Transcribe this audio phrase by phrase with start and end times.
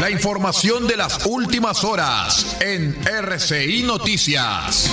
[0.00, 4.90] La información de las últimas horas en RCI Noticias.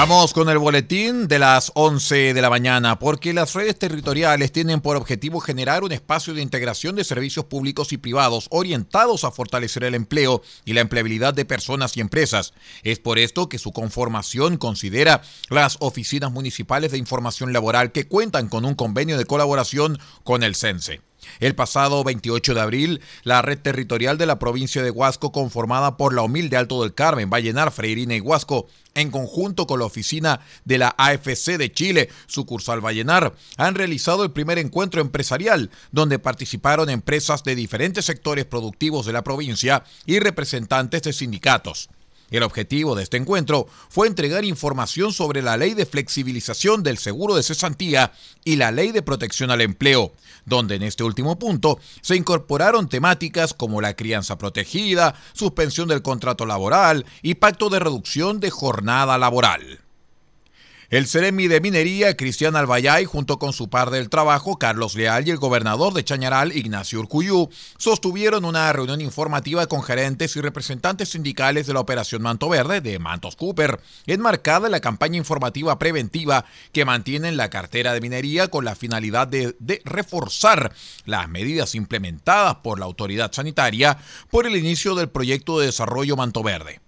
[0.00, 4.80] Vamos con el boletín de las 11 de la mañana, porque las redes territoriales tienen
[4.80, 9.84] por objetivo generar un espacio de integración de servicios públicos y privados orientados a fortalecer
[9.84, 12.54] el empleo y la empleabilidad de personas y empresas.
[12.82, 18.48] Es por esto que su conformación considera las oficinas municipales de información laboral que cuentan
[18.48, 21.09] con un convenio de colaboración con el CENSE.
[21.40, 26.14] El pasado 28 de abril, la red territorial de la provincia de Huasco, conformada por
[26.14, 30.78] la humilde Alto del Carmen, Vallenar, Freirina y Huasco, en conjunto con la oficina de
[30.78, 37.44] la AFC de Chile, sucursal Vallenar, han realizado el primer encuentro empresarial, donde participaron empresas
[37.44, 41.88] de diferentes sectores productivos de la provincia y representantes de sindicatos.
[42.30, 47.34] El objetivo de este encuentro fue entregar información sobre la ley de flexibilización del seguro
[47.34, 48.12] de cesantía
[48.44, 50.12] y la ley de protección al empleo,
[50.44, 56.46] donde en este último punto se incorporaron temáticas como la crianza protegida, suspensión del contrato
[56.46, 59.80] laboral y pacto de reducción de jornada laboral.
[60.90, 65.30] El Ceremi de Minería, Cristian Albayay, junto con su par del trabajo, Carlos Leal, y
[65.30, 71.68] el gobernador de Chañaral, Ignacio Urcuyú, sostuvieron una reunión informativa con gerentes y representantes sindicales
[71.68, 76.84] de la Operación Manto Verde de Mantos Cooper, enmarcada en la campaña informativa preventiva que
[76.84, 80.72] mantiene la cartera de minería con la finalidad de, de reforzar
[81.04, 83.96] las medidas implementadas por la autoridad sanitaria
[84.28, 86.80] por el inicio del proyecto de desarrollo Manto Verde.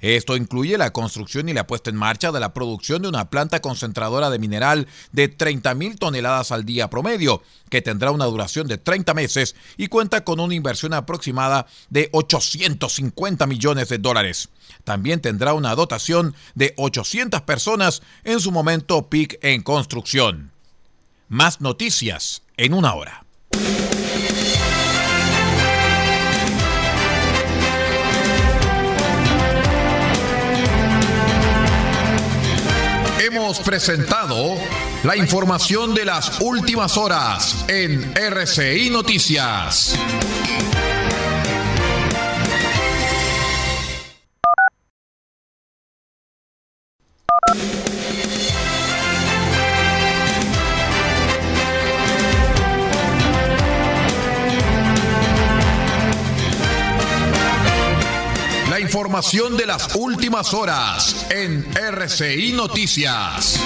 [0.00, 3.60] Esto incluye la construcción y la puesta en marcha de la producción de una planta
[3.60, 9.14] concentradora de mineral de 30.000 toneladas al día promedio, que tendrá una duración de 30
[9.14, 14.48] meses y cuenta con una inversión aproximada de 850 millones de dólares.
[14.84, 20.52] También tendrá una dotación de 800 personas en su momento peak en construcción.
[21.28, 23.24] Más noticias en una hora.
[33.66, 34.54] Presentado
[35.02, 39.98] la información de las últimas horas en RCI Noticias.
[59.16, 63.58] Información de las últimas horas en RCI Noticias.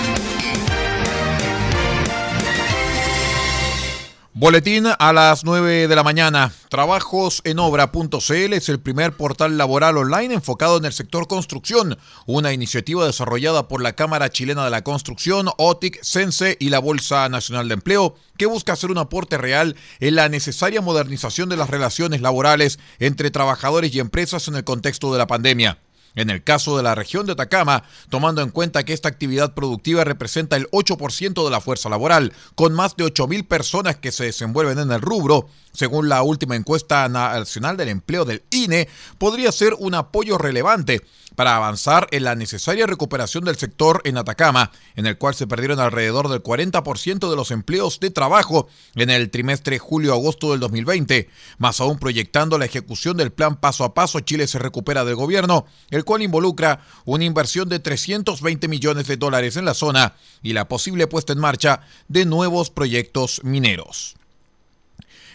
[4.41, 6.51] Boletín a las 9 de la mañana.
[6.71, 13.69] Trabajosenobra.cl es el primer portal laboral online enfocado en el sector construcción, una iniciativa desarrollada
[13.69, 18.17] por la Cámara Chilena de la Construcción, OTIC, CENSE y la Bolsa Nacional de Empleo,
[18.39, 23.31] que busca hacer un aporte real en la necesaria modernización de las relaciones laborales entre
[23.31, 25.77] trabajadores y empresas en el contexto de la pandemia.
[26.15, 30.05] En el caso de la región de Atacama, tomando en cuenta que esta actividad productiva
[30.05, 34.79] representa el 8% de la fuerza laboral, con más de 8.000 personas que se desenvuelven
[34.79, 38.89] en el rubro, según la última encuesta nacional del empleo del INE,
[39.19, 41.03] podría ser un apoyo relevante
[41.37, 45.81] para avanzar en la necesaria recuperación del sector en Atacama, en el cual se perdieron
[45.81, 51.81] alrededor del 40% de los empleos de trabajo en el trimestre julio-agosto del 2020, más
[51.81, 56.00] aún proyectando la ejecución del plan paso a paso Chile se recupera del gobierno, el
[56.05, 61.07] cual involucra una inversión de 320 millones de dólares en la zona y la posible
[61.07, 64.17] puesta en marcha de nuevos proyectos mineros.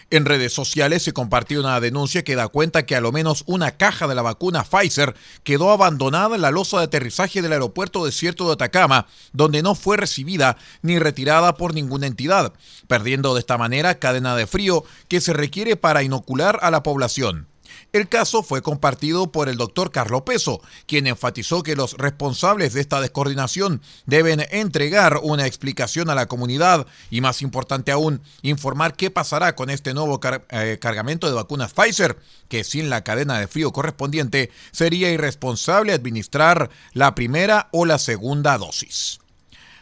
[0.08, 3.72] En redes sociales se compartió una denuncia que da cuenta que a lo menos una
[3.72, 8.46] caja de la vacuna Pfizer quedó abandonada en la losa de aterrizaje del aeropuerto desierto
[8.46, 12.52] de Atacama, donde no fue recibida ni retirada por ninguna entidad,
[12.86, 17.48] perdiendo de esta manera cadena de frío que se requiere para inocular a la población.
[17.92, 22.80] El caso fue compartido por el doctor Carlos Peso, quien enfatizó que los responsables de
[22.80, 29.10] esta descoordinación deben entregar una explicación a la comunidad y, más importante aún, informar qué
[29.10, 32.18] pasará con este nuevo eh, cargamento de vacunas Pfizer,
[32.48, 38.58] que sin la cadena de frío correspondiente sería irresponsable administrar la primera o la segunda
[38.58, 39.20] dosis.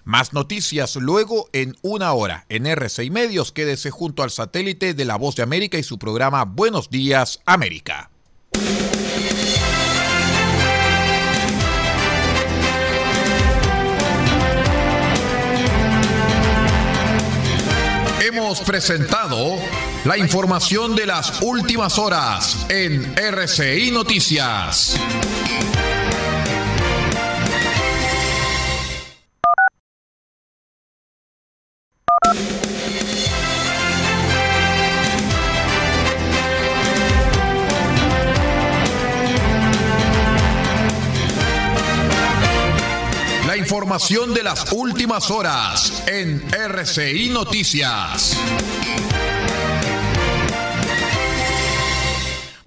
[0.04, 3.52] Más noticias luego en una hora en RCI Medios.
[3.52, 8.10] Quédese junto al satélite de La Voz de América y su programa Buenos Días América.
[18.20, 19.56] Hemos presentado
[20.04, 24.98] La información de las últimas horas en RCI Noticias.
[43.46, 48.36] La información de las últimas horas en RCI Noticias.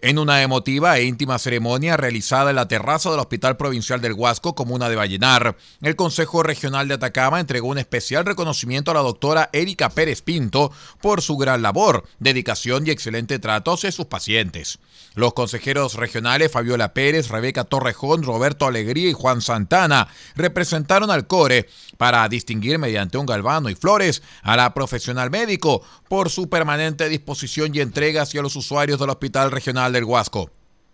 [0.00, 4.54] En una emotiva e íntima ceremonia realizada en la terraza del Hospital Provincial del Huasco,
[4.54, 9.50] comuna de Vallenar, el Consejo Regional de Atacama entregó un especial reconocimiento a la doctora
[9.52, 14.78] Erika Pérez Pinto por su gran labor, dedicación y excelente trato hacia sus pacientes.
[15.16, 20.06] Los consejeros regionales Fabiola Pérez, Rebeca Torrejón, Roberto Alegría y Juan Santana
[20.36, 26.30] representaron al CORE para distinguir mediante un galvano y flores a la profesional médico por
[26.30, 30.50] su permanente disposición y entrega hacia los usuarios del Hospital Regional del Huasco.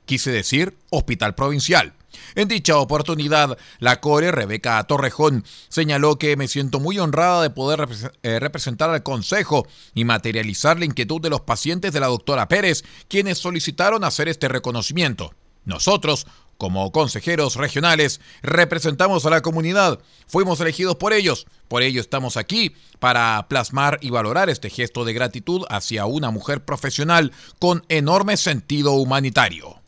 [0.07, 1.95] Quise decir Hospital Provincial.
[2.35, 7.89] En dicha oportunidad, la core Rebeca Torrejón señaló que me siento muy honrada de poder
[8.23, 12.85] eh, representar al Consejo y materializar la inquietud de los pacientes de la doctora Pérez,
[13.09, 15.35] quienes solicitaron hacer este reconocimiento.
[15.65, 16.27] Nosotros,
[16.59, 20.01] como consejeros regionales, representamos a la comunidad.
[20.27, 21.47] Fuimos elegidos por ellos.
[21.69, 26.65] Por ello estamos aquí para plasmar y valorar este gesto de gratitud hacia una mujer
[26.65, 29.81] profesional con enorme sentido humanitario.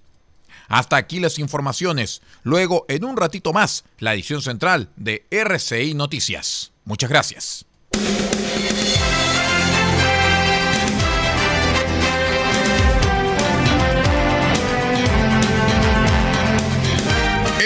[0.68, 2.22] Hasta aquí las informaciones.
[2.42, 6.72] Luego, en un ratito más, la edición central de RCI Noticias.
[6.84, 7.66] Muchas gracias.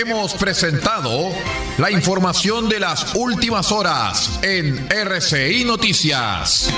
[0.01, 1.31] Hemos presentado
[1.77, 6.71] la información de las últimas horas en RCI Noticias.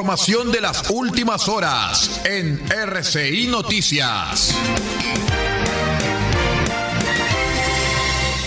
[0.00, 4.56] Información de las últimas horas en RCI Noticias.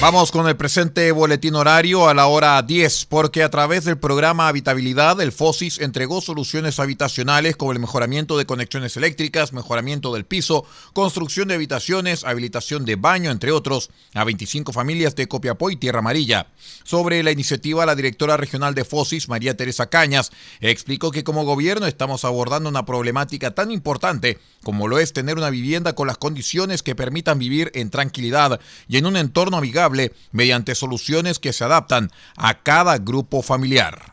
[0.03, 4.49] Vamos con el presente boletín horario a la hora 10, porque a través del programa
[4.49, 10.65] Habitabilidad, el FOSIS entregó soluciones habitacionales como el mejoramiento de conexiones eléctricas, mejoramiento del piso,
[10.91, 15.99] construcción de habitaciones, habilitación de baño, entre otros, a 25 familias de Copiapó y Tierra
[15.99, 16.47] Amarilla.
[16.83, 21.85] Sobre la iniciativa, la directora regional de FOSIS, María Teresa Cañas, explicó que como gobierno
[21.85, 26.83] estamos abordando una problemática tan importante como lo es tener una vivienda con las condiciones
[26.83, 29.92] que permitan vivir en tranquilidad y en un entorno amigable
[30.31, 34.12] mediante soluciones que se adaptan a cada grupo familiar.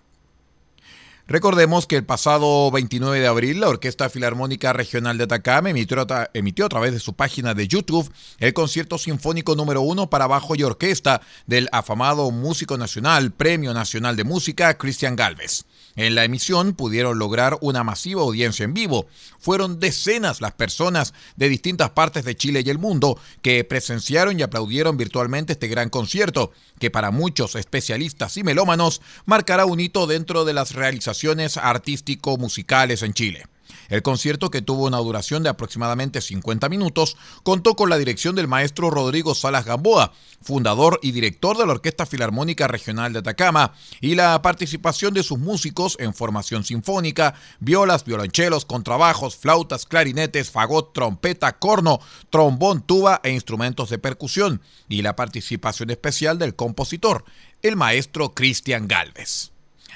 [1.31, 6.67] Recordemos que el pasado 29 de abril la Orquesta Filarmónica Regional de Atacama emitió, emitió,
[6.67, 8.11] a través de su página de YouTube
[8.41, 14.17] el concierto sinfónico número uno para bajo y orquesta del afamado músico nacional, Premio Nacional
[14.17, 15.67] de Música, Cristian Galvez.
[15.95, 19.07] En la emisión pudieron lograr una masiva audiencia en vivo.
[19.39, 24.43] Fueron decenas las personas de distintas partes de Chile y el mundo que presenciaron y
[24.43, 30.45] aplaudieron virtualmente este gran concierto, que para muchos especialistas y melómanos marcará un hito dentro
[30.45, 31.20] de las realizaciones
[31.57, 33.45] artístico-musicales en Chile.
[33.89, 38.49] El concierto, que tuvo una duración de aproximadamente 50 minutos, contó con la dirección del
[38.49, 44.15] maestro Rodrigo Salas Gamboa, fundador y director de la Orquesta Filarmónica Regional de Atacama, y
[44.15, 51.59] la participación de sus músicos en formación sinfónica, violas, violonchelos, contrabajos, flautas, clarinetes, fagot, trompeta,
[51.59, 52.00] corno,
[52.31, 57.25] trombón, tuba e instrumentos de percusión, y la participación especial del compositor,
[57.62, 59.50] el maestro Cristian Galvez.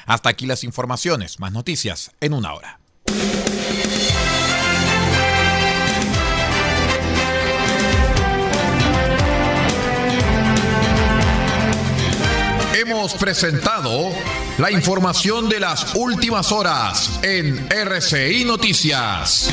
[0.06, 2.80] Hasta aquí las informaciones, más noticias en una hora.
[12.74, 14.12] Hemos presentado
[14.58, 19.50] la información de las últimas horas en RCI Noticias.